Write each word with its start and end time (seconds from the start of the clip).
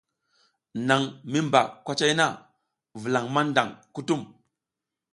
Naƞ 0.87 1.01
mi 1.31 1.39
mba 1.47 1.61
kwacay 1.85 2.13
na, 2.19 2.25
vulaƞ 3.01 3.25
maƞdaƞ 3.33 3.67
kutum. 3.93 4.21